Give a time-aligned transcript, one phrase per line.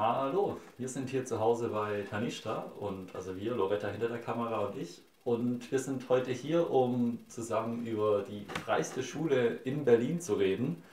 [0.00, 4.60] Hallo, wir sind hier zu Hause bei Tanishta und also wir, Loretta hinter der Kamera
[4.60, 5.02] und ich.
[5.24, 10.84] Und wir sind heute hier, um zusammen über die freiste Schule in Berlin zu reden.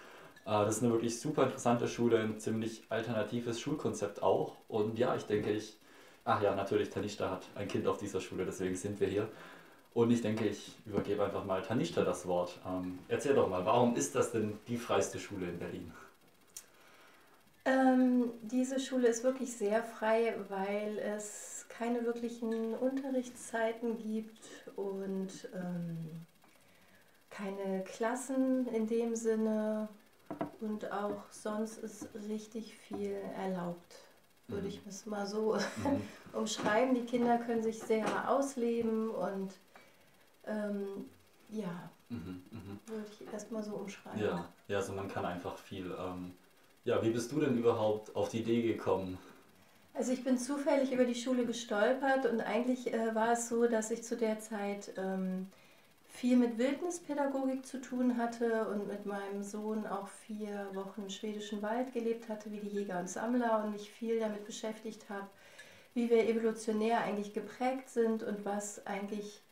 [0.48, 4.56] Äh, das ist eine wirklich super interessante Schule, ein ziemlich alternatives Schulkonzept auch.
[4.70, 5.78] Und ja, ich denke, ich,
[6.24, 9.28] ach ja, natürlich, Tanishta hat ein Kind auf dieser Schule, deswegen sind wir hier.
[9.94, 12.60] Und ich denke, ich übergebe einfach mal Tanishta das Wort.
[12.66, 15.92] Ähm, erzähl doch mal, warum ist das denn die freiste Schule in Berlin?
[17.66, 26.26] Ähm, diese Schule ist wirklich sehr frei, weil es keine wirklichen Unterrichtszeiten gibt und ähm,
[27.32, 29.90] keine Klassen in dem Sinne
[30.62, 33.96] und auch sonst ist richtig viel erlaubt,
[34.48, 34.70] würde mhm.
[34.70, 36.02] ich es mal so mhm.
[36.34, 36.94] umschreiben.
[36.94, 39.54] Die Kinder können sich sehr ausleben und
[40.46, 41.10] ähm,
[41.50, 42.60] ja, mhm, mh.
[42.86, 44.22] würde ich erstmal so umschreiben.
[44.22, 45.96] Ja, ja, also man kann einfach viel.
[46.00, 46.36] Ähm
[46.86, 49.18] ja, wie bist du denn überhaupt auf die Idee gekommen?
[49.94, 53.92] Also ich bin zufällig über die Schule gestolpert und eigentlich äh, war es so, dass
[53.92, 55.48] ich zu der Zeit ähm,
[56.08, 61.62] viel mit Wildnispädagogik zu tun hatte und mit meinem Sohn auch vier Wochen im schwedischen
[61.62, 65.28] Wald gelebt hatte, wie die Jäger und Sammler und mich viel damit beschäftigt habe,
[65.94, 69.45] wie wir evolutionär eigentlich geprägt sind und was eigentlich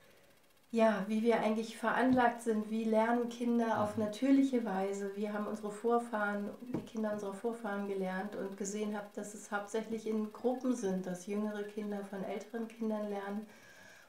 [0.74, 4.06] ja, wie wir eigentlich veranlagt sind, wie lernen Kinder auf mhm.
[4.06, 5.16] natürliche Weise.
[5.16, 10.08] Wir haben unsere Vorfahren, die Kinder unserer Vorfahren gelernt und gesehen habe, dass es hauptsächlich
[10.08, 13.46] in Gruppen sind, dass jüngere Kinder von älteren Kindern lernen.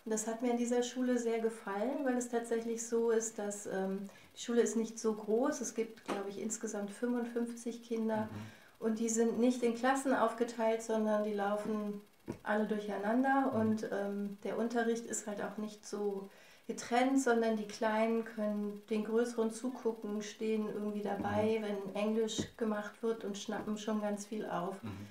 [0.07, 3.67] Und das hat mir in dieser Schule sehr gefallen, weil es tatsächlich so ist, dass
[3.67, 5.61] ähm, die Schule ist nicht so groß.
[5.61, 8.87] Es gibt, glaube ich, insgesamt 55 Kinder mhm.
[8.87, 12.01] und die sind nicht in Klassen aufgeteilt, sondern die laufen
[12.43, 13.61] alle durcheinander mhm.
[13.61, 16.31] und ähm, der Unterricht ist halt auch nicht so
[16.67, 21.63] getrennt, sondern die Kleinen können den Größeren zugucken, stehen irgendwie dabei, mhm.
[21.63, 24.83] wenn Englisch gemacht wird und schnappen schon ganz viel auf.
[24.83, 25.07] Mhm.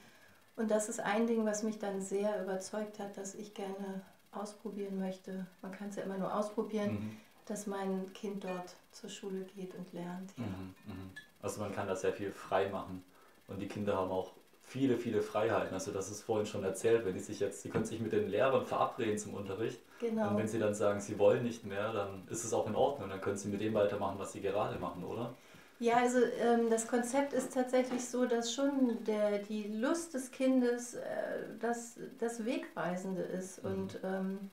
[0.55, 4.01] Und das ist ein Ding, was mich dann sehr überzeugt hat, dass ich gerne
[4.31, 5.45] ausprobieren möchte.
[5.61, 7.17] Man kann es ja immer nur ausprobieren, mhm.
[7.45, 10.31] dass mein Kind dort zur Schule geht und lernt.
[10.37, 10.45] Ja.
[10.45, 11.11] Mhm, mhm.
[11.41, 13.03] Also man kann das sehr viel frei machen.
[13.47, 14.31] Und die Kinder haben auch
[14.63, 15.73] viele, viele Freiheiten.
[15.73, 18.29] Also das ist vorhin schon erzählt, wenn die sich jetzt, sie können sich mit den
[18.29, 19.79] Lehrern verabreden zum Unterricht.
[19.99, 20.29] Genau.
[20.29, 23.09] Und wenn sie dann sagen, sie wollen nicht mehr, dann ist es auch in Ordnung.
[23.09, 25.33] Dann können sie mit dem weitermachen, was sie gerade machen, oder?
[25.79, 30.93] Ja, also ähm, das Konzept ist tatsächlich so, dass schon der, die Lust des Kindes
[30.93, 31.01] äh,
[31.59, 33.63] das, das Wegweisende ist.
[33.63, 33.71] Mhm.
[33.71, 34.51] Und ähm,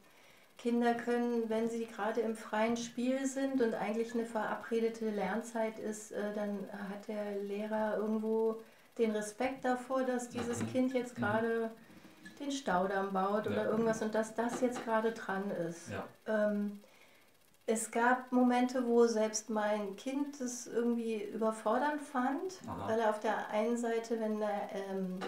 [0.58, 6.12] Kinder können, wenn sie gerade im freien Spiel sind und eigentlich eine verabredete Lernzeit ist,
[6.12, 8.60] äh, dann hat der Lehrer irgendwo
[9.00, 10.60] den Respekt davor, dass dieses.
[10.72, 11.22] Kind jetzt mhm.
[11.22, 11.70] gerade
[12.38, 13.70] den Staudamm baut oder ja.
[13.70, 15.90] irgendwas und dass das jetzt gerade dran ist.
[15.90, 16.04] Ja.
[16.26, 16.80] Ähm,
[17.66, 22.88] es gab Momente, wo selbst mein Kind es irgendwie überfordernd fand, Aha.
[22.88, 25.20] weil er auf der einen Seite, wenn er ähm,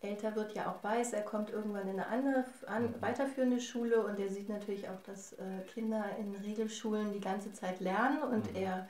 [0.00, 2.94] älter wird, ja auch weiß, er kommt irgendwann in eine andere, an, mhm.
[3.00, 7.80] weiterführende Schule und er sieht natürlich auch, dass äh, Kinder in Regelschulen die ganze Zeit
[7.80, 8.56] lernen und mhm.
[8.56, 8.88] er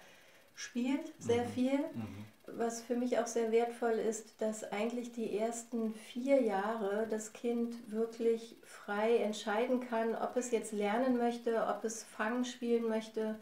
[0.55, 1.49] spielt sehr mhm.
[1.49, 1.79] viel.
[1.79, 2.25] Mhm
[2.59, 7.91] was für mich auch sehr wertvoll ist, dass eigentlich die ersten vier Jahre das Kind
[7.91, 13.39] wirklich frei entscheiden kann, ob es jetzt lernen möchte, ob es Fangen spielen möchte.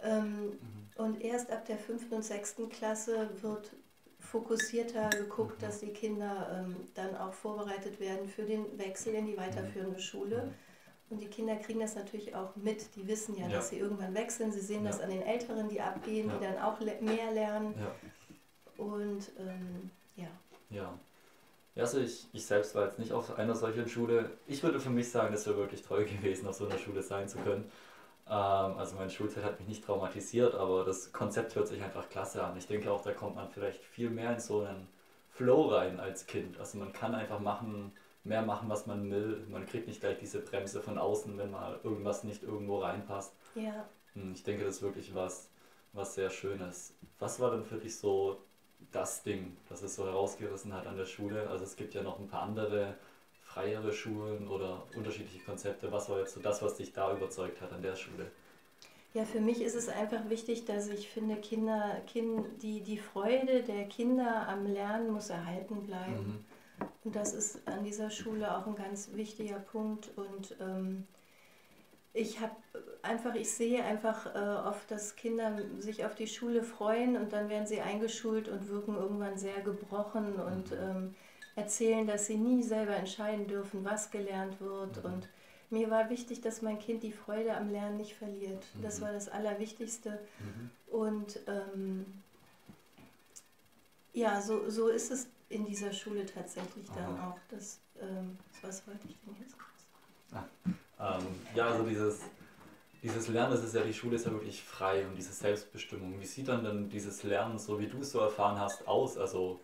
[0.00, 0.58] Ähm, mhm.
[0.96, 3.72] Und erst ab der fünften und sechsten Klasse wird
[4.18, 5.66] fokussierter geguckt, mhm.
[5.66, 10.44] dass die Kinder ähm, dann auch vorbereitet werden für den Wechsel in die weiterführende Schule.
[10.44, 10.54] Mhm.
[11.10, 12.94] Und die Kinder kriegen das natürlich auch mit.
[12.94, 13.56] Die wissen ja, ja.
[13.56, 14.52] dass sie irgendwann wechseln.
[14.52, 14.90] Sie sehen ja.
[14.90, 16.36] das an den Älteren, die abgehen, ja.
[16.36, 17.74] die dann auch mehr lernen.
[18.78, 20.28] Und ähm, ja.
[20.70, 20.98] Ja.
[21.76, 24.30] Also ich, ich selbst war jetzt nicht auf einer solchen Schule.
[24.46, 27.28] Ich würde für mich sagen, das wäre wirklich toll gewesen, auf so einer Schule sein
[27.28, 27.70] zu können.
[28.28, 32.42] Ähm, also meine Schulzeit hat mich nicht traumatisiert, aber das Konzept hört sich einfach klasse
[32.42, 32.56] an.
[32.56, 34.88] Ich denke auch, da kommt man vielleicht viel mehr in so einen
[35.30, 36.58] Flow rein als Kind.
[36.58, 37.92] Also man kann einfach machen,
[38.24, 39.44] mehr machen, was man will.
[39.48, 43.32] Man kriegt nicht gleich diese Bremse von außen, wenn mal irgendwas nicht irgendwo reinpasst.
[43.54, 43.88] Ja.
[44.14, 45.48] Hm, ich denke, das ist wirklich was,
[45.92, 46.94] was sehr Schönes.
[47.18, 48.38] Was war denn für dich so
[48.92, 51.48] das Ding, das es so herausgerissen hat an der Schule.
[51.48, 52.96] Also es gibt ja noch ein paar andere
[53.42, 55.90] freiere Schulen oder unterschiedliche Konzepte.
[55.90, 58.30] Was war jetzt so das, was dich da überzeugt hat an der Schule?
[59.14, 63.62] Ja, für mich ist es einfach wichtig, dass ich finde, Kinder, kind, die, die Freude
[63.62, 66.44] der Kinder am Lernen muss erhalten bleiben.
[66.80, 66.88] Mhm.
[67.04, 70.10] Und das ist an dieser Schule auch ein ganz wichtiger Punkt.
[70.16, 71.06] Und ähm,
[72.18, 72.56] ich habe
[73.02, 77.48] einfach, ich sehe einfach äh, oft, dass Kinder sich auf die Schule freuen und dann
[77.48, 80.76] werden sie eingeschult und wirken irgendwann sehr gebrochen und mhm.
[80.78, 81.14] ähm,
[81.54, 84.98] erzählen, dass sie nie selber entscheiden dürfen, was gelernt wird.
[84.98, 85.10] Mhm.
[85.10, 85.28] Und
[85.70, 88.64] mir war wichtig, dass mein Kind die Freude am Lernen nicht verliert.
[88.74, 88.82] Mhm.
[88.82, 90.18] Das war das Allerwichtigste.
[90.40, 90.70] Mhm.
[90.92, 92.06] Und ähm,
[94.12, 97.38] ja, so, so ist es in dieser Schule tatsächlich dann auch.
[97.48, 99.54] Das, ähm, was wollte ich denn jetzt?
[100.32, 100.44] Ah,
[101.00, 102.20] ähm, ja, also dieses,
[103.02, 106.20] dieses Lernen, das ist ja, die Schule ist ja wirklich frei und diese Selbstbestimmung.
[106.20, 109.16] Wie sieht dann denn dieses Lernen, so wie du es so erfahren hast, aus?
[109.16, 109.60] Also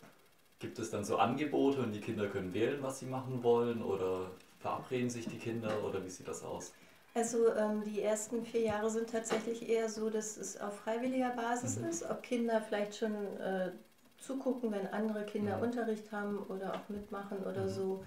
[0.58, 4.30] gibt es dann so Angebote und die Kinder können wählen, was sie machen wollen oder
[4.60, 6.72] verabreden sich die Kinder oder wie sieht das aus?
[7.14, 11.78] Also ähm, die ersten vier Jahre sind tatsächlich eher so, dass es auf freiwilliger Basis
[11.78, 11.88] mhm.
[11.88, 13.70] ist, ob Kinder vielleicht schon äh,
[14.18, 15.64] zugucken, wenn andere Kinder mhm.
[15.64, 17.68] Unterricht haben oder auch mitmachen oder mhm.
[17.68, 18.04] so.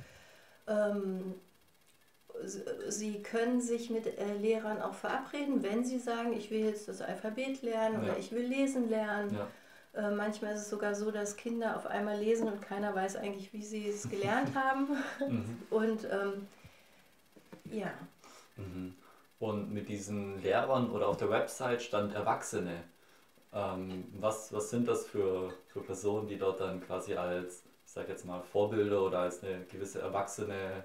[0.68, 1.36] Ähm,
[2.44, 7.02] sie können sich mit äh, Lehrern auch verabreden, wenn sie sagen, ich will jetzt das
[7.02, 8.12] Alphabet lernen ja.
[8.12, 9.36] oder ich will lesen lernen.
[9.36, 9.48] Ja.
[9.98, 13.52] Äh, manchmal ist es sogar so, dass Kinder auf einmal lesen und keiner weiß eigentlich,
[13.54, 14.90] wie sie es gelernt haben.
[15.20, 15.58] Mhm.
[15.70, 16.48] Und ähm,
[17.72, 17.92] ja.
[18.56, 18.96] Mhm.
[19.40, 22.84] Und mit diesen Lehrern oder auf der Website stand Erwachsene.
[23.54, 28.10] Ähm, was, was sind das für, für Personen, die dort dann quasi als, ich sag
[28.10, 30.84] jetzt mal, Vorbilder oder als eine gewisse erwachsene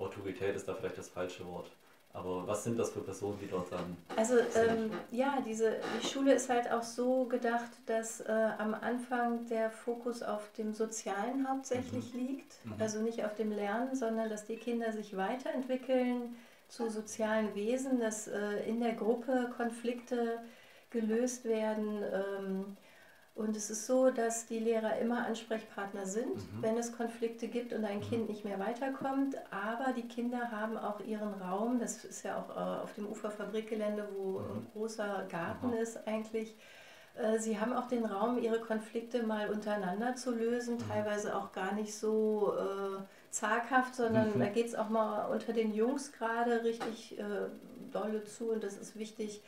[0.00, 1.70] Autorität ist da vielleicht das falsche Wort.
[2.12, 3.96] Aber was sind das für Personen, die dort dann.
[4.16, 9.46] Also ähm, ja, diese, die Schule ist halt auch so gedacht, dass äh, am Anfang
[9.46, 12.20] der Fokus auf dem Sozialen hauptsächlich mhm.
[12.20, 12.64] liegt.
[12.64, 12.74] Mhm.
[12.80, 16.34] Also nicht auf dem Lernen, sondern dass die Kinder sich weiterentwickeln
[16.66, 20.40] zu sozialen Wesen, dass äh, in der Gruppe Konflikte
[20.90, 22.02] gelöst werden.
[22.12, 22.76] Ähm,
[23.40, 26.62] und es ist so, dass die Lehrer immer Ansprechpartner sind, mhm.
[26.62, 28.02] wenn es Konflikte gibt und ein mhm.
[28.02, 29.34] Kind nicht mehr weiterkommt.
[29.50, 31.78] Aber die Kinder haben auch ihren Raum.
[31.80, 34.44] Das ist ja auch äh, auf dem Uferfabrikgelände, wo mhm.
[34.44, 36.54] ein großer Garten ist eigentlich.
[37.14, 40.88] Äh, sie haben auch den Raum, ihre Konflikte mal untereinander zu lösen, mhm.
[40.90, 44.40] teilweise auch gar nicht so äh, zaghaft, sondern mhm.
[44.40, 47.22] da geht es auch mal unter den Jungs gerade richtig äh,
[47.90, 49.42] dolle zu und das ist wichtig.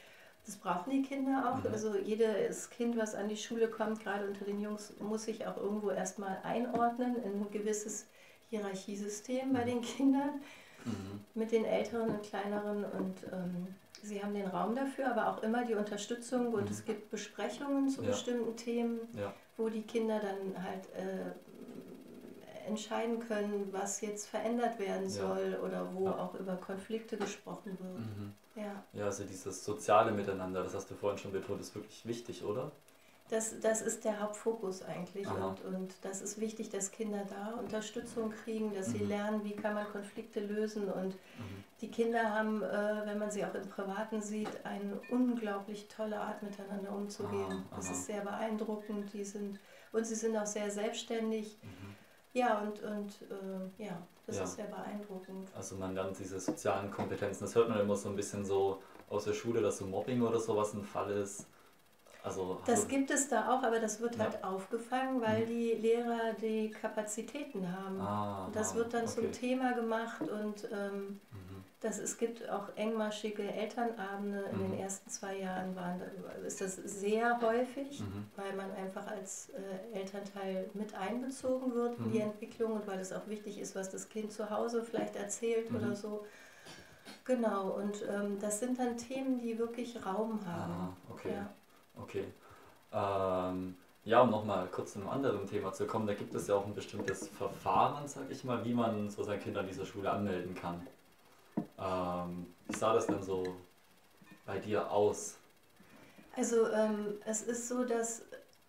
[0.46, 1.62] Das brauchen die Kinder auch.
[1.64, 1.72] Mhm.
[1.72, 5.56] Also jedes Kind, was an die Schule kommt, gerade unter den Jungs, muss sich auch
[5.56, 8.06] irgendwo erstmal einordnen in ein gewisses
[8.50, 9.52] Hierarchiesystem mhm.
[9.52, 10.40] bei den Kindern.
[10.84, 11.24] Mhm.
[11.34, 13.68] Mit den Älteren und Kleineren und ähm,
[14.02, 16.70] sie haben den Raum dafür, aber auch immer die Unterstützung und mhm.
[16.70, 18.08] es gibt Besprechungen zu ja.
[18.08, 19.32] bestimmten Themen, ja.
[19.56, 25.66] wo die Kinder dann halt äh, entscheiden können, was jetzt verändert werden soll ja.
[25.66, 28.32] oder wo auch über Konflikte gesprochen wird.
[28.54, 28.84] Ja.
[28.92, 32.70] ja, also dieses soziale Miteinander, das hast du vorhin schon betont, ist wirklich wichtig, oder?
[33.30, 38.30] Das, das ist der Hauptfokus eigentlich und, und das ist wichtig, dass Kinder da Unterstützung
[38.44, 38.92] kriegen, dass mhm.
[38.92, 41.64] sie lernen, wie kann man Konflikte lösen und mhm.
[41.80, 46.42] die Kinder haben, äh, wenn man sie auch im Privaten sieht, eine unglaublich tolle Art
[46.42, 47.64] miteinander umzugehen.
[47.70, 49.58] Aha, das ist sehr beeindruckend, die sind
[49.92, 51.56] und sie sind auch sehr selbstständig.
[51.62, 52.01] Mhm
[52.32, 54.44] ja, und, und äh, ja, das ja.
[54.44, 55.50] ist sehr beeindruckend.
[55.54, 57.44] Also man lernt diese sozialen Kompetenzen.
[57.44, 58.80] Das hört man immer so ein bisschen so
[59.10, 61.46] aus der Schule, dass so Mobbing oder sowas ein Fall ist.
[62.24, 64.24] Also, das gibt es da auch, aber das wird ja.
[64.24, 65.48] halt aufgefangen, weil mhm.
[65.48, 68.00] die Lehrer die Kapazitäten haben.
[68.00, 69.12] Ah, das ah, wird dann okay.
[69.12, 71.41] zum Thema gemacht und ähm, mhm.
[71.82, 74.44] Das, es gibt auch engmaschige Elternabende.
[74.52, 74.70] In mhm.
[74.70, 76.00] den ersten zwei Jahren waren,
[76.46, 78.26] ist das sehr häufig, mhm.
[78.36, 82.26] weil man einfach als äh, Elternteil mit einbezogen wird in die mhm.
[82.26, 85.88] Entwicklung und weil es auch wichtig ist, was das Kind zu Hause vielleicht erzählt oder
[85.88, 85.96] mhm.
[85.96, 86.24] so.
[87.24, 90.72] Genau, und ähm, das sind dann Themen, die wirklich Raum haben.
[90.72, 91.32] Ah, okay.
[91.32, 91.52] Ja.
[92.00, 92.24] okay.
[92.92, 96.54] Ähm, ja, um nochmal kurz zu einem anderen Thema zu kommen, da gibt es ja
[96.54, 100.10] auch ein bestimmtes Verfahren, sag ich mal, wie man so sein Kind an dieser Schule
[100.10, 100.86] anmelden kann.
[101.82, 103.56] Ähm, wie sah das denn so
[104.46, 105.38] bei dir aus?
[106.36, 108.22] Also ähm, es ist so, dass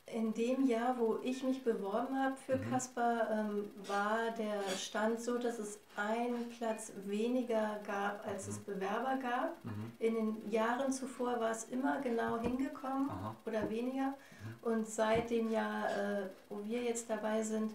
[0.05, 2.69] in dem Jahr, wo ich mich beworben habe für mhm.
[2.69, 8.53] Kasper, ähm, war der Stand so, dass es einen Platz weniger gab, als mhm.
[8.53, 9.63] es Bewerber gab.
[9.63, 9.91] Mhm.
[9.99, 13.35] In den Jahren zuvor war es immer genau hingekommen Aha.
[13.45, 14.07] oder weniger.
[14.09, 14.71] Mhm.
[14.73, 17.73] Und seit dem Jahr, äh, wo wir jetzt dabei sind,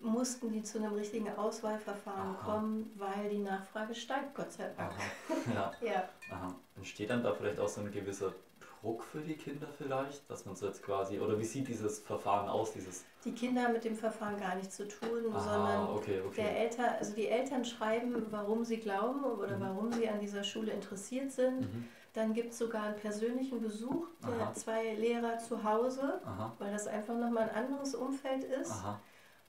[0.00, 2.44] mussten die zu einem richtigen Auswahlverfahren Aha.
[2.44, 4.92] kommen, weil die Nachfrage steigt, Gott sei Dank.
[4.92, 5.72] Aha.
[5.82, 5.86] Ja.
[5.86, 6.08] ja.
[6.30, 6.54] Aha.
[6.76, 8.32] Entsteht dann da vielleicht auch so ein gewisser
[8.80, 12.48] Druck für die Kinder vielleicht, dass man so jetzt quasi, oder wie sieht dieses Verfahren
[12.48, 13.04] aus, dieses...
[13.24, 16.42] Die Kinder haben mit dem Verfahren gar nichts zu tun, Aha, sondern okay, okay.
[16.42, 19.60] Der Eltern, also die Eltern schreiben, warum sie glauben oder mhm.
[19.60, 21.60] warum sie an dieser Schule interessiert sind.
[21.60, 21.88] Mhm.
[22.12, 24.52] Dann gibt es sogar einen persönlichen Besuch der Aha.
[24.54, 26.52] zwei Lehrer zu Hause, Aha.
[26.58, 28.72] weil das einfach nochmal ein anderes Umfeld ist.
[28.72, 29.00] Aha.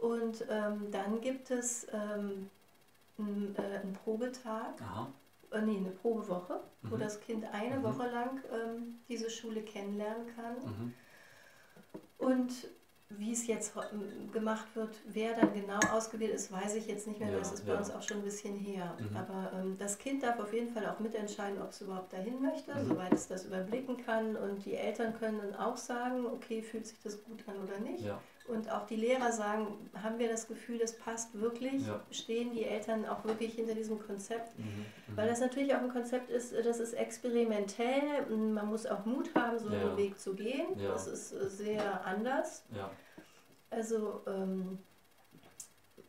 [0.02, 2.50] Und ähm, dann gibt es ähm,
[3.20, 4.82] einen, äh, einen Probetag,
[5.52, 6.92] äh, nee, eine Probewoche, mhm.
[6.92, 7.84] wo das Kind eine mhm.
[7.84, 10.56] Woche lang ähm, diese Schule kennenlernen kann.
[10.66, 10.94] Mhm.
[12.18, 12.52] Und
[13.10, 13.74] wie es jetzt
[14.32, 17.30] gemacht wird, wer dann genau ausgewählt ist, weiß ich jetzt nicht mehr.
[17.30, 17.78] Ja, das ist bei ja.
[17.78, 18.98] uns auch schon ein bisschen her.
[18.98, 19.18] Mhm.
[19.18, 22.74] Aber ähm, das Kind darf auf jeden Fall auch mitentscheiden, ob es überhaupt dahin möchte,
[22.74, 22.88] mhm.
[22.88, 24.36] soweit es das überblicken kann.
[24.36, 28.04] Und die Eltern können dann auch sagen, okay, fühlt sich das gut an oder nicht.
[28.04, 28.20] Ja.
[28.48, 31.86] Und auch die Lehrer sagen, haben wir das Gefühl, das passt wirklich?
[31.88, 32.02] Ja.
[32.10, 34.58] Stehen die Eltern auch wirklich hinter diesem Konzept?
[34.58, 34.66] Mhm.
[34.66, 35.18] Mhm.
[35.18, 38.26] Weil das natürlich auch ein Konzept ist, das ist experimentell.
[38.30, 39.80] Man muss auch Mut haben, so Ja.
[39.82, 40.78] einen Weg zu gehen.
[40.80, 40.90] Ja.
[40.92, 42.64] Das ist äh, sehr anders.
[43.70, 44.80] Also ähm,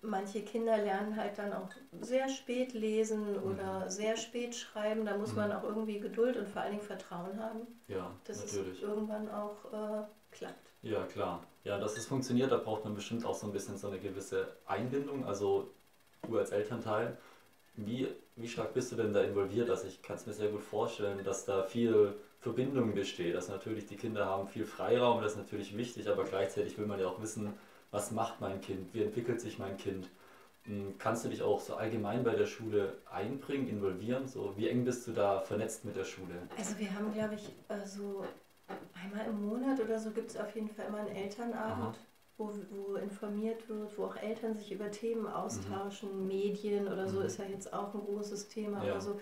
[0.00, 1.68] manche Kinder lernen halt dann auch
[2.00, 5.04] sehr spät lesen oder sehr spät schreiben.
[5.04, 5.36] Da muss Mhm.
[5.36, 8.78] man auch irgendwie Geduld und vor allen Dingen Vertrauen haben, ja, dass natürlich.
[8.78, 10.70] es irgendwann auch äh, klappt.
[10.82, 11.44] Ja, klar.
[11.64, 14.48] Ja, dass es funktioniert, da braucht man bestimmt auch so ein bisschen so eine gewisse
[14.66, 15.24] Einbindung.
[15.24, 15.70] Also
[16.28, 17.16] du als Elternteil,
[17.76, 19.70] wie, wie stark bist du denn da involviert?
[19.70, 23.34] Also ich kann es mir sehr gut vorstellen, dass da viel Verbindung besteht.
[23.36, 26.98] Dass natürlich die Kinder haben viel Freiraum, das ist natürlich wichtig, aber gleichzeitig will man
[26.98, 27.54] ja auch wissen,
[27.92, 30.08] was macht mein Kind, wie entwickelt sich mein Kind.
[30.64, 34.26] Hm, Kannst du dich auch so allgemein bei der Schule einbringen, involvieren?
[34.26, 36.34] So, wie eng bist du da vernetzt mit der Schule?
[36.56, 38.24] Also wir haben, glaube ich, äh, so
[39.02, 41.98] einmal im Monat oder so gibt es auf jeden Fall immer einen Elternabend,
[42.38, 47.26] wo, wo informiert wird, wo auch Eltern sich über Themen austauschen, Medien oder so Mhm.
[47.26, 48.92] ist ja jetzt auch ein großes Thema Ja.
[48.92, 49.20] oder so.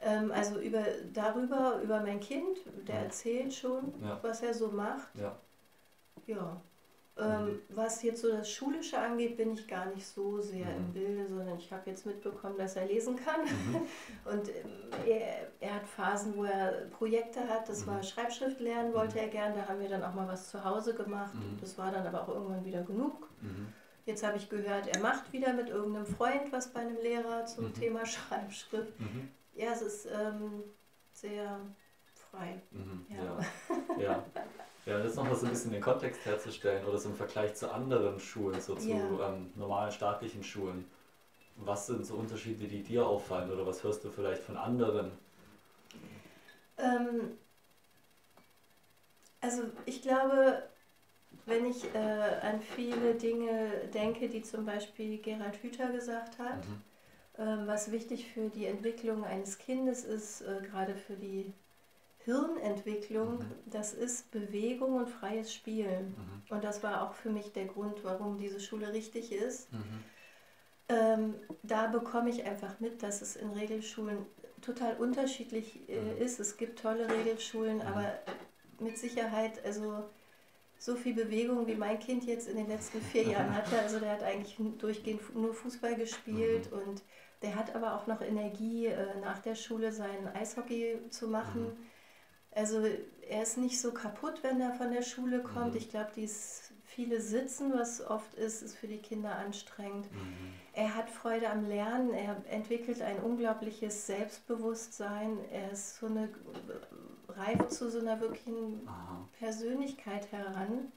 [0.00, 3.04] Ähm, also über, darüber, über mein Kind, der Mhm.
[3.04, 4.18] erzählt schon, Ja.
[4.22, 5.08] was er so macht.
[5.16, 5.36] Ja.
[6.26, 6.60] Ja.
[7.20, 7.60] Ähm, Mhm.
[7.70, 10.76] Was jetzt so das Schulische angeht, bin ich gar nicht so sehr Mhm.
[10.76, 13.42] im Bilde, sondern ich habe jetzt mitbekommen, dass er lesen kann.
[13.42, 13.76] Mhm.
[14.24, 14.70] Und ähm,
[15.06, 17.68] er, er hat Phasen, wo er Projekte hat.
[17.68, 17.90] Das Mhm.
[17.90, 19.54] war Schreibschrift lernen, wollte er gern.
[19.54, 21.34] Da haben wir dann auch mal was zu Hause gemacht.
[21.34, 21.58] Mhm.
[21.60, 23.28] Das war dann aber auch irgendwann wieder genug.
[23.40, 23.72] Mhm.
[24.06, 27.66] Jetzt habe ich gehört, er macht wieder mit irgendeinem Freund was bei einem Lehrer zum
[27.66, 27.74] Mhm.
[27.74, 28.98] Thema Schreibschrift.
[29.00, 29.28] Mhm.
[29.54, 30.62] Ja, es ist ähm,
[31.12, 31.58] sehr
[32.14, 32.62] frei.
[32.70, 33.06] Mhm.
[33.10, 33.38] Ja.
[33.98, 34.02] Ja.
[34.02, 34.24] ja.
[34.88, 38.18] Ja, jetzt nochmal so ein bisschen den Kontext herzustellen oder so im Vergleich zu anderen
[38.18, 39.28] Schulen, so zu Ja.
[39.28, 40.86] ähm, normalen staatlichen Schulen.
[41.56, 45.12] Was sind so Unterschiede, die dir auffallen oder was hörst du vielleicht von anderen?
[46.78, 47.36] Ähm,
[49.40, 50.62] also ich glaube,
[51.46, 51.98] wenn ich äh,
[52.42, 56.82] an viele Dinge denke, die zum Beispiel Gerald Hüther gesagt hat, Mhm.
[57.38, 61.52] ähm, was wichtig für die Entwicklung eines Kindes ist, äh, gerade für die
[62.28, 63.44] Hirnentwicklung, Mhm.
[63.66, 66.08] das ist Bewegung und freies Spielen.
[66.16, 66.42] Mhm.
[66.54, 69.72] Und das war auch für mich der Grund, warum diese Schule richtig ist.
[69.72, 70.04] Mhm.
[70.90, 74.26] Ähm, da bekomme ich einfach mit, dass es in Regelschulen
[74.60, 76.18] total unterschiedlich äh, Mhm.
[76.22, 76.38] ist.
[76.40, 77.82] Es gibt tolle Regelschulen, Mhm.
[77.82, 78.12] aber
[78.78, 80.04] mit Sicherheit, also
[80.78, 83.78] so viel Bewegung wie mein Kind jetzt in den letzten vier Jahren hatte.
[83.80, 86.78] Also der hat eigentlich durchgehend nur Fußball gespielt Mhm.
[86.78, 87.02] und
[87.42, 91.72] der hat aber auch noch Energie, äh, nach der Schule sein Eishockey zu machen.
[92.58, 92.84] Also
[93.28, 95.72] er ist nicht so kaputt, wenn er von der Schule kommt.
[95.72, 95.76] Mhm.
[95.76, 100.10] Ich glaube, dieses viele Sitzen, was oft ist, ist für die Kinder anstrengend.
[100.10, 100.54] Mhm.
[100.72, 106.28] Er hat Freude am Lernen, er entwickelt ein unglaubliches Selbstbewusstsein, er ist so eine,
[107.28, 109.28] reift zu so einer wirklichen Aha.
[109.38, 110.90] Persönlichkeit heran.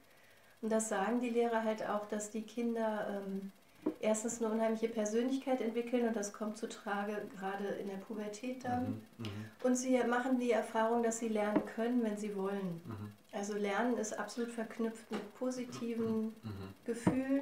[0.62, 3.52] Und das sagen die Lehrer halt auch, dass die Kinder ähm,
[4.00, 9.02] erstens eine unheimliche Persönlichkeit entwickeln und das kommt zu Trage gerade in der Pubertät dann.
[9.18, 9.26] Mhm.
[9.26, 9.46] Mhm.
[9.64, 12.82] Und sie machen die Erfahrung, dass sie lernen können, wenn sie wollen.
[12.86, 13.12] Mhm.
[13.32, 16.74] Also Lernen ist absolut verknüpft mit positiven Mhm.
[16.86, 17.42] Gefühlen.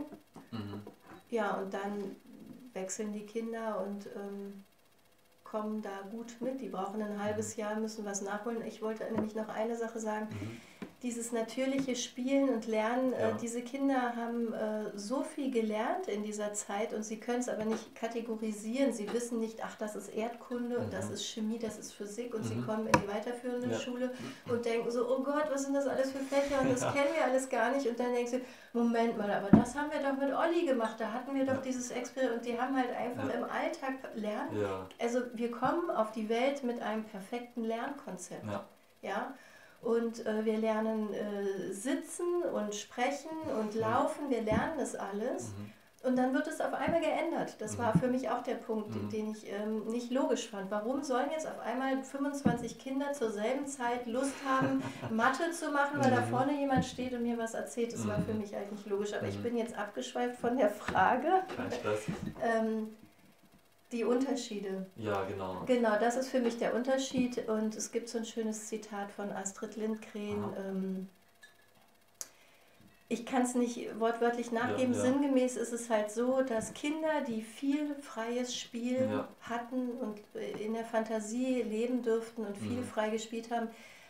[0.52, 0.82] Mhm.
[1.30, 2.16] Ja, und dann
[2.74, 4.64] wechseln die Kinder und ähm,
[5.44, 6.62] kommen da gut mit.
[6.62, 8.64] Die brauchen ein halbes Jahr, müssen was nachholen.
[8.66, 10.28] Ich wollte nämlich noch eine Sache sagen.
[11.02, 11.08] Mhm.
[11.08, 13.32] Dieses natürliche Spielen und Lernen, äh, Ja.
[13.42, 17.64] diese Kinder haben äh, so viel gelernt in dieser Zeit und sie können es aber
[17.66, 18.92] nicht kategorisieren.
[18.92, 21.14] Sie wissen nicht, ach, das ist Erdkunde und das Mhm.
[21.14, 22.66] ist Chemie, das ist Physik und sie Mhm.
[22.66, 23.80] kommen in die weiterführende Ja.
[23.80, 24.12] Schule
[24.52, 26.92] und denken so, oh Gott, was sind das alles für Fächer und das Ja.
[26.92, 27.88] kennen wir alles gar nicht.
[27.88, 28.42] Und dann denkst du,
[28.74, 31.92] Moment mal, aber das haben wir doch mit Olli gemacht, da hatten wir doch dieses
[31.92, 34.58] Experiment und die haben halt einfach im Alltag lernen.
[35.02, 38.44] Also wir kommen auf die Welt mit einem perfekten Lernkonzept.
[39.02, 39.34] Ja.
[39.82, 45.50] Und äh, wir lernen äh, sitzen und sprechen und laufen, wir lernen das alles.
[45.50, 45.72] Mhm.
[46.02, 47.56] Und dann wird es auf einmal geändert.
[47.60, 48.00] Das war Mhm.
[48.00, 49.10] für mich auch der Punkt, Mhm.
[49.10, 50.72] den ich ähm, nicht logisch fand.
[50.72, 54.82] Warum sollen jetzt auf einmal 25 Kinder zur selben Zeit Lust haben,
[55.12, 56.30] Mathe zu machen, weil da Mhm.
[56.30, 57.92] vorne jemand steht und mir was erzählt?
[57.92, 58.24] Das war Mhm.
[58.24, 59.14] für mich halt nicht logisch.
[59.14, 59.44] Aber ich Mhm.
[59.44, 61.28] bin jetzt abgeschweift von der Frage.
[61.56, 62.02] Kein Stress.
[62.42, 62.96] Ähm,
[63.92, 64.86] die Unterschiede.
[64.96, 65.64] Ja, genau.
[65.66, 67.48] Genau, das ist für mich der Unterschied.
[67.50, 70.54] Und es gibt so ein schönes Zitat von Astrid Lindgren.
[70.58, 71.10] Ähm,
[73.12, 74.94] ich kann es nicht wortwörtlich nachgeben.
[74.94, 75.00] ja.
[75.02, 79.28] Sinngemäß ist es halt so, dass Kinder, die viel freies Spiel Ja.
[79.42, 82.86] hatten und äh, in der Fantasie leben durften und viel Mhm.
[82.86, 83.70] frei gespielt haben,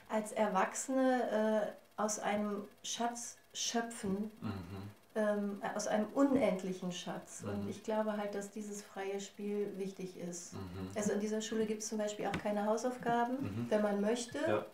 [0.09, 4.89] als Erwachsene äh, aus einem Schatz schöpfen, Mhm.
[5.20, 7.44] Ähm, aus einem unendlichen Schatz.
[7.44, 7.50] Mhm.
[7.50, 10.54] Und ich glaube halt, dass dieses freie Spiel wichtig ist.
[10.54, 10.60] Mhm.
[10.96, 13.36] Also in dieser Schule gibt es zum Beispiel auch keine Hausaufgaben.
[13.42, 13.66] Mhm.
[13.70, 14.66] Wenn man möchte, Ja.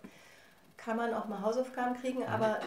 [0.78, 2.28] kann man auch mal Hausaufgaben kriegen, Mhm.
[2.28, 2.60] aber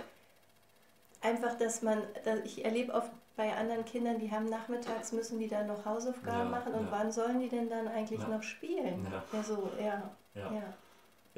[1.21, 5.49] einfach, dass man, dass ich erlebe oft bei anderen Kindern, die haben nachmittags, müssen die
[5.49, 6.91] dann noch Hausaufgaben Ja, machen und ja.
[6.91, 9.07] wann sollen die denn dann eigentlich noch spielen?
[9.11, 9.23] Ja.
[9.33, 10.11] Ja, so, ja,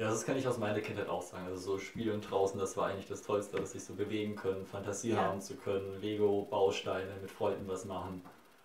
[0.01, 0.09] Ja.
[0.09, 1.45] das kann ich aus meiner Kindheit auch sagen.
[1.47, 5.11] Also so Spielen draußen, das war eigentlich das Tollste, dass sich so bewegen können, Fantasie
[5.11, 5.17] Ja.
[5.17, 8.21] haben zu können, Lego-Bausteine mit Freunden was machen.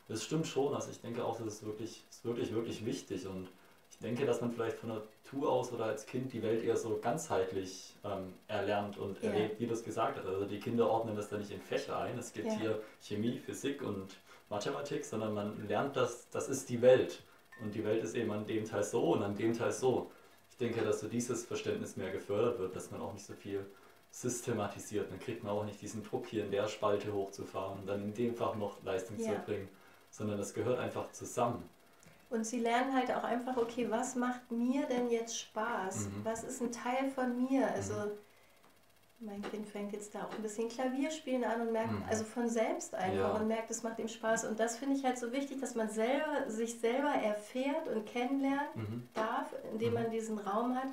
[0.09, 0.75] Das stimmt schon.
[0.75, 3.27] Also ich denke auch, das ist wirklich, ist wirklich, wirklich wichtig.
[3.27, 3.49] Und
[3.91, 6.99] ich denke, dass man vielleicht von Natur aus oder als Kind die Welt eher so
[7.03, 9.31] ganzheitlich ähm, erlernt und Ja.
[9.31, 10.27] erlebt, wie du es gesagt hast.
[10.27, 12.19] Also die Kinder ordnen das da nicht in Fächer ein.
[12.19, 12.59] Es gibt Ja.
[12.59, 14.17] hier Chemie, Physik und
[14.49, 17.23] Mathematik, sondern man lernt das, das ist die Welt.
[17.61, 20.11] Und die Welt ist eben an dem Teil so und an dem Teil so.
[20.59, 23.67] Ich denke, dass so dieses Verständnis mehr gefördert wird, dass man auch nicht so viel
[24.11, 25.11] systematisiert.
[25.11, 28.15] Dann kriegt man auch nicht diesen Druck, hier in der Spalte hochzufahren und dann in
[28.15, 29.33] dem Fach noch Leistung zu Ja.
[29.35, 29.69] erbringen,
[30.11, 31.69] sondern das gehört einfach zusammen.
[32.31, 36.07] Und sie lernen halt auch einfach, okay, was macht mir denn jetzt Spaß?
[36.07, 36.25] Mhm.
[36.25, 37.71] Was ist ein Teil von mir?
[37.71, 37.93] Also
[39.19, 42.05] mein Kind fängt jetzt da auch ein bisschen Klavierspielen an und merkt, Mhm.
[42.09, 43.33] also von selbst einfach Ja.
[43.35, 44.45] und merkt, es macht ihm Spaß.
[44.45, 48.77] Und das finde ich halt so wichtig, dass man selber sich selber erfährt und kennenlernt
[48.77, 49.09] Mhm.
[49.15, 49.95] darf, indem Mhm.
[50.03, 50.89] man diesen Raum hat.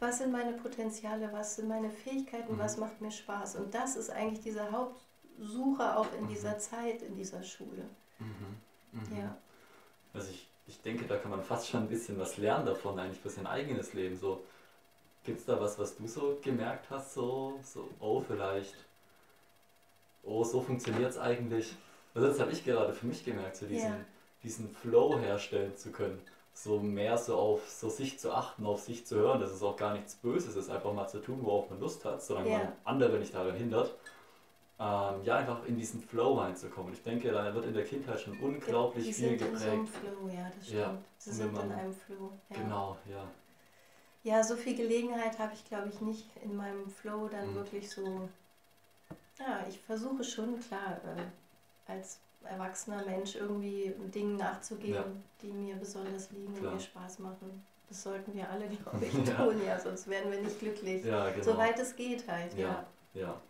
[0.00, 2.58] Was sind meine Potenziale, was sind meine Fähigkeiten, Mhm.
[2.58, 3.56] was macht mir Spaß?
[3.56, 6.28] Und das ist eigentlich diese Hauptsuche auch in Mhm.
[6.28, 7.84] dieser Zeit, in dieser Schule.
[9.14, 9.36] Ja.
[10.14, 13.20] Also ich, ich denke, da kann man fast schon ein bisschen was lernen davon, eigentlich
[13.20, 14.16] für sein eigenes Leben.
[14.16, 14.42] So,
[15.26, 18.74] gibt es da was, was du so gemerkt hast, so, so, oh, vielleicht,
[20.22, 21.74] oh, so funktioniert es eigentlich.
[22.14, 23.96] Also das habe ich gerade für mich gemerkt, so diesen, Ja.
[24.42, 26.20] diesen Flow herstellen zu können.
[26.54, 29.76] So mehr so auf so sich zu achten, auf sich zu hören, dass es auch
[29.76, 32.58] gar nichts Böses ist, einfach mal zu tun, worauf man Lust hat, solange Ja.
[32.58, 33.94] man andere nicht daran hindert.
[34.78, 36.92] Ähm, ja, einfach in diesen Flow reinzukommen.
[36.92, 39.86] Ich denke, da wird in der Kindheit schon unglaublich die viel sind in so einem
[39.86, 40.04] geprägt.
[40.04, 40.80] Flow, ja, das stimmt.
[40.80, 42.32] Ja, Sie sind in einem Flow.
[42.50, 42.56] Ja.
[42.56, 43.24] Genau, ja.
[44.26, 47.54] Ja, so viel Gelegenheit habe ich, glaube ich, nicht in meinem Flow dann Mhm.
[47.54, 48.28] wirklich so.
[49.38, 55.04] Ja, ich versuche schon, klar, äh, als erwachsener Mensch irgendwie Dingen nachzugehen, Ja.
[55.42, 56.72] die mir besonders liegen Klar.
[56.72, 57.64] und mir Spaß machen.
[57.88, 59.44] Das sollten wir alle, glaube ich, Ja.
[59.44, 61.04] tun, ja, sonst wären wir nicht glücklich.
[61.04, 61.44] Ja, genau.
[61.44, 62.84] Soweit es geht halt, ja.
[63.14, 63.40] Ja, ja.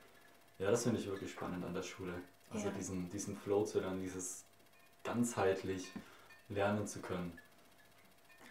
[0.59, 2.15] Ja, das finde ich wirklich spannend an der Schule.
[2.51, 2.73] Also Ja.
[2.75, 4.45] diesen, diesen Flow zu lernen, dieses
[5.05, 5.91] ganzheitlich
[6.49, 7.39] lernen zu können.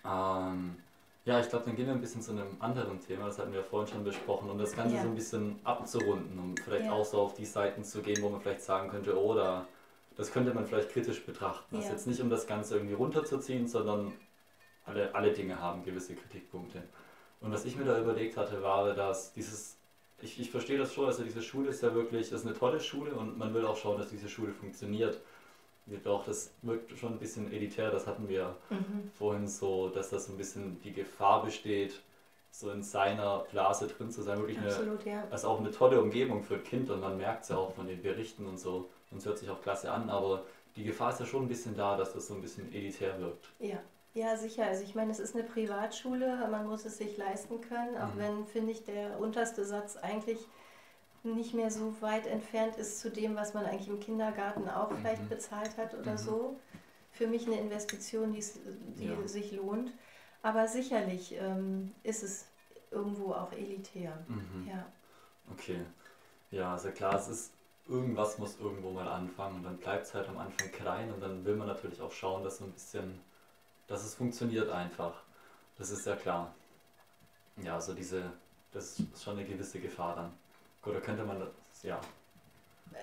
[0.04, 0.78] Ähm,
[1.26, 3.64] ja, ich glaube, dann gehen wir ein bisschen zu einem anderen Thema, das hatten wir
[3.64, 5.02] vorhin schon besprochen, um das Ganze Ja.
[5.02, 6.92] so ein bisschen abzurunden, um vielleicht Ja.
[6.92, 9.68] auch so auf die Seiten zu gehen, wo man vielleicht sagen könnte, oh, da,
[10.16, 11.76] das könnte man vielleicht kritisch betrachten.
[11.76, 11.94] Also Ja.
[11.94, 14.12] jetzt nicht, um das Ganze irgendwie runterzuziehen, sondern
[14.86, 16.84] alle, alle Dinge haben gewisse Kritikpunkte.
[17.42, 19.78] Und was ich mir da überlegt hatte, war, dass dieses,
[20.22, 22.80] ich, ich verstehe das schon, also diese Schule ist ja wirklich, das ist eine tolle
[22.80, 25.20] Schule und man will auch schauen, dass diese Schule funktioniert.
[25.88, 29.12] Jedoch, das wirkt schon ein bisschen elitär, das hatten wir Mhm.
[29.14, 32.02] vorhin so, dass das so ein bisschen die Gefahr besteht,
[32.52, 35.24] so in seiner Blase drin zu sein, wirklich eine, Absolut, ja.
[35.30, 37.88] also auch eine tolle Umgebung für ein Kind und man merkt es ja auch von
[37.88, 40.44] den Berichten und so und es hört sich auch klasse an, aber
[40.76, 43.50] die Gefahr ist ja schon ein bisschen da, dass das so ein bisschen elitär wirkt.
[43.60, 43.78] Ja.
[44.14, 44.66] Ja, sicher.
[44.66, 48.20] Also ich meine, es ist eine Privatschule, man muss es sich leisten können, auch Mhm.
[48.20, 50.40] wenn, finde ich, der unterste Satz eigentlich
[51.34, 55.24] nicht mehr so weit entfernt ist zu dem, was man eigentlich im Kindergarten auch vielleicht
[55.24, 55.30] Mhm.
[55.30, 56.18] bezahlt hat oder Mhm.
[56.18, 56.60] so.
[57.14, 58.44] Für mich eine Investition, die,
[59.00, 59.28] die Ja.
[59.28, 59.92] sich lohnt.
[60.44, 62.46] Aber sicherlich ähm, ist es
[62.92, 64.18] irgendwo auch elitär.
[64.30, 64.70] Mhm.
[64.70, 64.86] Ja,
[65.52, 65.80] Okay.
[66.52, 67.54] Ja, also klar, es ist,
[67.88, 71.46] irgendwas muss irgendwo mal anfangen und dann bleibt es halt am Anfang klein und dann
[71.46, 73.20] will man natürlich auch schauen, dass so ein bisschen,
[73.88, 75.24] dass es funktioniert einfach.
[75.78, 76.54] Das ist ja klar.
[77.58, 78.32] Ja, also diese,
[78.72, 80.34] das ist schon eine gewisse Gefahr dann.
[80.86, 81.50] Gut, da könnte man das,
[81.84, 82.00] ja.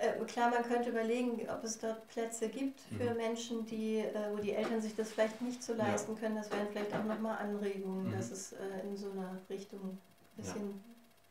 [0.01, 3.17] Äh, klar, man könnte überlegen, ob es dort Plätze gibt für Mhm.
[3.17, 5.79] Menschen, die, äh, wo die Eltern sich das vielleicht nicht so Ja.
[5.89, 6.37] leisten können.
[6.37, 8.13] Das wären vielleicht auch nochmal Anregungen, Mhm.
[8.13, 9.99] dass es äh, in so einer Richtung ein
[10.37, 10.81] bisschen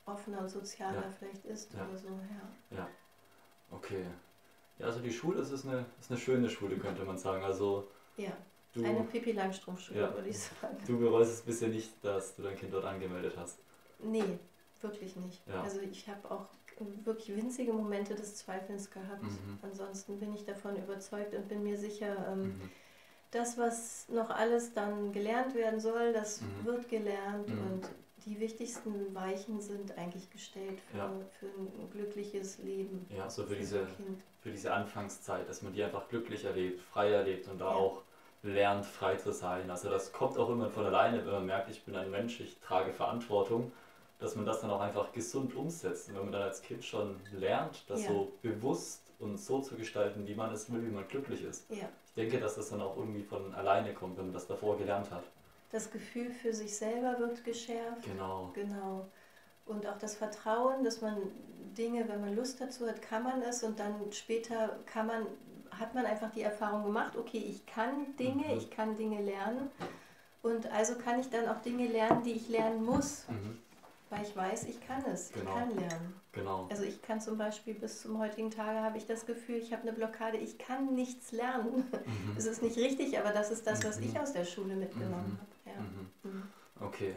[0.04, 1.12] offener und sozialer Ja.
[1.18, 1.86] vielleicht ist Ja.
[1.88, 2.08] oder so.
[2.76, 2.88] Ja.
[3.70, 4.04] Okay.
[4.78, 7.42] Ja, also die Schule, ist eine, ist eine schöne Schule, könnte man sagen.
[7.42, 7.88] Also
[8.18, 8.32] ja,
[8.74, 10.14] du, eine Pipi Langstrumpf-Schule, Ja.
[10.14, 10.76] würde ich sagen.
[10.86, 13.58] du bereust es bisher nicht, dass du dein Kind dort angemeldet hast.
[13.98, 14.38] Nee,
[14.82, 15.46] wirklich nicht.
[15.46, 15.62] Ja.
[15.62, 16.46] Also ich habe auch
[17.04, 19.22] wirklich winzige Momente des Zweifelns gehabt.
[19.22, 19.58] Mhm.
[19.62, 22.70] Ansonsten bin ich davon überzeugt und bin mir sicher, ähm, Mhm.
[23.30, 26.66] das, was noch alles dann gelernt werden soll, das Mhm.
[26.66, 27.58] wird gelernt Mhm.
[27.60, 27.88] und
[28.26, 31.10] die wichtigsten Weichen sind eigentlich gestellt für, Ja.
[31.40, 33.06] für ein glückliches Leben.
[33.16, 33.86] Ja, so für für diese,
[34.42, 37.74] für diese Anfangszeit, dass man die einfach glücklich erlebt, frei erlebt und da Ja.
[37.74, 38.02] auch
[38.42, 39.70] lernt, frei zu sein.
[39.70, 42.58] Also das kommt auch immer von alleine, wenn man merkt, ich bin ein Mensch, ich
[42.60, 43.72] trage Verantwortung,
[44.22, 46.08] dass man das dann auch einfach gesund umsetzt.
[46.08, 48.08] Und wenn man dann als Kind schon lernt, das Ja.
[48.08, 51.68] so bewusst und so zu gestalten, wie man es will, wie man glücklich ist.
[51.70, 54.76] Ja, Ich denke, dass das dann auch irgendwie von alleine kommt, wenn man das davor
[54.78, 55.24] gelernt hat.
[55.70, 58.02] das Gefühl für sich selber wird geschärft.
[58.04, 58.50] Genau.
[58.54, 59.08] Genau.
[59.64, 61.16] Und auch das Vertrauen, dass man
[61.78, 65.26] Dinge, wenn man Lust dazu hat, kann man es und dann später kann man,
[65.70, 68.58] hat man einfach die Erfahrung gemacht, okay, ich kann Dinge, mhm.
[68.58, 69.70] ich kann Dinge lernen
[70.42, 73.24] und also kann ich dann auch Dinge lernen, die ich lernen muss.
[73.28, 73.58] Mhm.
[74.12, 75.44] Weil ich weiß, ich kann es, genau.
[75.50, 76.14] ich kann lernen.
[76.32, 76.66] Genau.
[76.70, 79.82] Also ich kann zum Beispiel bis zum heutigen Tage habe ich das Gefühl, ich habe
[79.82, 81.88] eine Blockade, ich kann nichts lernen.
[81.90, 82.34] Mhm.
[82.34, 84.08] Das ist nicht richtig, aber das ist das, was mhm.
[84.08, 85.70] ich aus der Schule mitgenommen mhm.
[85.70, 85.78] habe.
[85.78, 85.82] Ja.
[85.82, 86.30] Mhm.
[86.30, 86.42] Mhm.
[86.80, 87.14] Okay.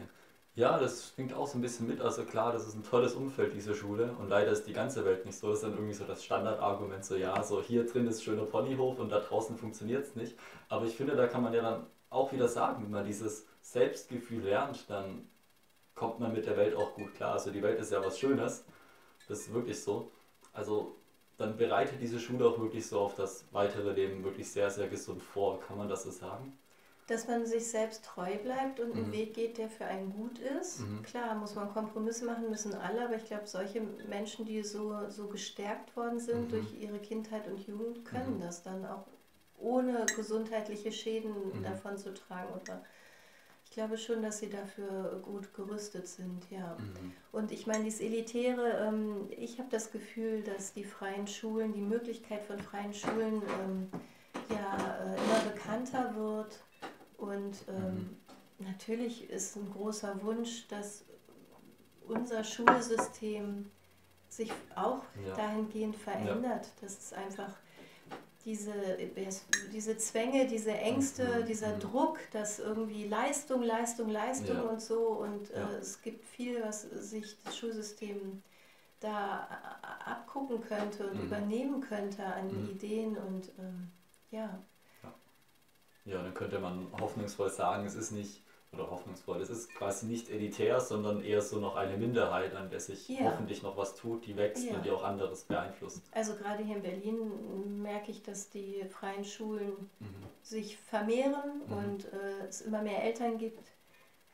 [0.54, 2.00] Ja, das klingt auch so ein bisschen mit.
[2.00, 4.12] Also klar, das ist ein tolles Umfeld, diese Schule.
[4.18, 5.48] Und leider ist die ganze Welt nicht so.
[5.48, 8.98] Das ist dann irgendwie so das Standardargument, so ja, so hier drin ist schöner Ponyhof
[8.98, 10.34] und da draußen funktioniert es nicht.
[10.70, 14.44] Aber ich finde, da kann man ja dann auch wieder sagen, wenn man dieses Selbstgefühl
[14.44, 15.28] lernt, dann
[15.96, 17.32] kommt man mit der Welt auch gut klar.
[17.32, 18.64] Also die Welt ist ja was Schönes,
[19.28, 20.12] das ist wirklich so.
[20.52, 20.94] Also
[21.38, 25.22] dann bereitet diese Schule auch wirklich so auf das weitere Leben wirklich sehr, sehr gesund
[25.22, 25.60] vor.
[25.60, 26.56] Kann man das so sagen?
[27.08, 29.04] Dass man sich selbst treu bleibt und mhm.
[29.04, 30.80] einen Weg geht, der für einen gut ist.
[30.80, 31.02] Mhm.
[31.02, 35.28] Klar, muss man Kompromisse machen, müssen alle, aber ich glaube, solche Menschen, die so, so
[35.28, 36.48] gestärkt worden sind mhm.
[36.48, 38.40] durch ihre Kindheit und Jugend, können mhm.
[38.40, 39.04] das dann auch
[39.58, 41.62] ohne gesundheitliche Schäden mhm.
[41.62, 42.52] davon zu tragen.
[42.60, 42.82] Oder
[43.76, 46.78] ich glaube schon, dass sie dafür gut gerüstet sind, ja.
[46.78, 47.12] Mhm.
[47.30, 51.82] Und ich meine, dieses Elitäre, ähm, ich habe das Gefühl, dass die freien Schulen, die
[51.82, 53.90] Möglichkeit von freien Schulen ähm,
[54.48, 56.58] ja äh, immer bekannter wird.
[57.18, 58.16] Und ähm,
[58.58, 58.66] mhm.
[58.66, 61.04] natürlich ist ein großer Wunsch, dass
[62.08, 63.70] unser Schulsystem
[64.30, 65.34] sich auch ja.
[65.34, 66.72] dahingehend verändert, ja.
[66.80, 67.54] dass es einfach
[68.46, 68.72] diese,
[69.72, 71.76] diese Zwänge, diese Ängste, dieser.
[71.78, 74.62] Druck, dass irgendwie Leistung, Leistung, Leistung ja.
[74.62, 75.00] und so.
[75.08, 78.42] Und äh, es gibt viel, was sich das Schulsystem
[79.00, 79.48] da
[80.04, 81.26] abgucken könnte und mhm.
[81.26, 82.70] übernehmen könnte an mhm.
[82.70, 83.90] Ideen und ähm,
[84.30, 84.58] ja.
[85.02, 85.14] ja.
[86.04, 89.40] Ja, dann könnte man hoffnungsvoll sagen, es ist nicht oder hoffnungsvoll.
[89.40, 93.24] Es ist quasi nicht elitär, sondern eher so noch eine Minderheit, an der sich ja.
[93.24, 94.74] hoffentlich noch was tut, die wächst ja.
[94.74, 96.02] und die auch anderes beeinflusst.
[96.12, 100.08] Also gerade hier in Berlin merke ich, dass die freien Schulen mhm.
[100.42, 101.76] sich vermehren mhm.
[101.76, 103.72] und äh, es immer mehr Eltern gibt,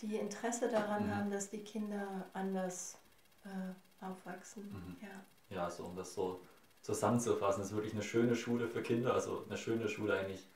[0.00, 1.16] die Interesse daran mhm.
[1.16, 2.98] haben, dass die Kinder anders
[3.44, 4.64] äh, aufwachsen.
[4.70, 4.96] Mhm.
[5.02, 5.56] Ja.
[5.56, 6.40] ja, so um das so
[6.82, 10.48] zusammenzufassen, es ist wirklich eine schöne Schule für Kinder, also eine schöne Schule eigentlich,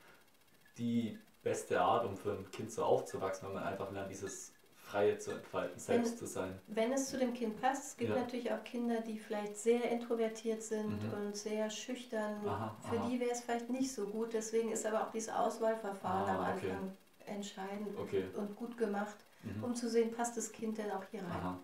[0.77, 5.17] die beste Art, um für ein Kind so aufzuwachsen, wenn man einfach lernt, dieses Freie
[5.17, 6.59] zu entfalten, selbst wenn, zu sein.
[6.67, 7.83] Wenn es zu dem Kind passt.
[7.83, 8.21] Es gibt ja.
[8.21, 11.13] natürlich auch Kinder, die vielleicht sehr introvertiert sind mhm.
[11.13, 12.47] und sehr schüchtern.
[12.47, 13.09] Aha, Für aha.
[13.09, 14.33] die wäre es vielleicht nicht so gut.
[14.33, 16.71] Deswegen ist aber auch dieses Auswahlverfahren ah, am okay.
[16.71, 18.25] Anfang entscheidend okay.
[18.35, 19.63] und gut gemacht, mhm.
[19.63, 21.31] um zu sehen, passt das Kind denn auch hier rein.
[21.31, 21.59] Aha.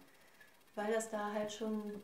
[0.76, 2.02] Weil das da halt schon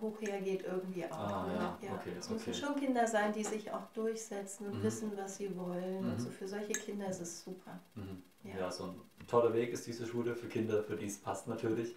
[0.00, 1.18] hoch hergeht irgendwie auch.
[1.18, 1.54] Ah, ne?
[1.54, 1.78] ja.
[1.82, 1.94] ja.
[1.94, 2.60] Okay, es müssen okay.
[2.60, 4.82] schon Kinder sein, die sich auch durchsetzen und mhm.
[4.82, 6.04] wissen, was sie wollen.
[6.04, 6.12] Mhm.
[6.12, 7.80] Und so für solche Kinder ist es super.
[7.94, 8.22] Mhm.
[8.44, 8.58] Ja.
[8.58, 11.96] ja, so ein toller Weg ist diese Schule für Kinder, für die es passt natürlich.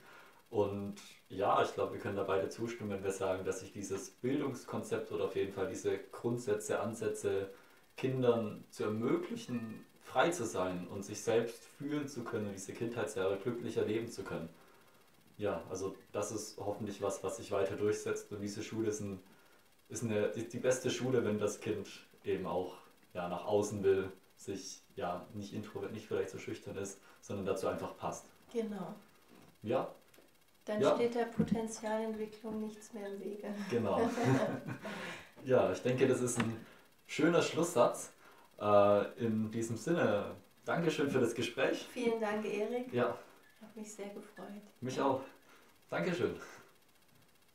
[0.49, 0.95] Und
[1.27, 5.11] ja, ich glaube, wir können da beide zustimmen, wenn wir sagen, dass sich dieses Bildungskonzept
[5.11, 7.49] oder auf jeden Fall diese Grundsätze, Ansätze,
[7.97, 13.37] Kindern zu ermöglichen, frei zu sein und sich selbst fühlen zu können und diese Kindheitsjahre
[13.37, 14.49] glücklicher leben zu können
[15.37, 18.31] ja, also das ist hoffentlich was, was sich weiter durchsetzt.
[18.31, 19.21] Und diese Schule ist, ein,
[19.89, 21.89] ist eine, die, die beste Schule, wenn das Kind
[22.23, 22.77] eben auch
[23.13, 27.67] ja, nach außen will, sich ja nicht introvert, nicht vielleicht so schüchtern ist, sondern dazu
[27.67, 28.25] einfach passt.
[28.53, 28.95] Genau.
[29.61, 29.93] Ja.
[30.65, 30.95] Dann ja.
[30.95, 33.53] steht der Potenzialentwicklung nichts mehr im Wege.
[33.69, 34.01] Genau.
[35.45, 36.65] ja, ich denke, das ist ein
[37.05, 38.11] schöner Schlusssatz.
[38.59, 41.87] Äh, in diesem Sinne, Dankeschön für das Gespräch.
[41.91, 42.91] Vielen Dank, Erik.
[42.93, 43.17] Ja
[43.75, 44.63] mich sehr gefreut.
[44.81, 45.21] Mich auch.
[45.89, 46.35] Dankeschön.